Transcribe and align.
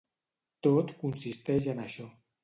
Tot 0.67 0.93
consisteix 1.03 1.67
en 1.75 1.83
això. 1.83 2.07